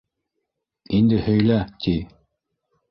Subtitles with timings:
[1.01, 1.97] Инде һөйлә,- ти.